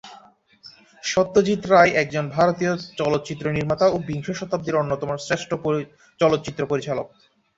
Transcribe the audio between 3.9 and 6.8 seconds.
ও বিংশ শতাব্দীর অন্যতম শ্রেষ্ঠ চলচ্চিত্র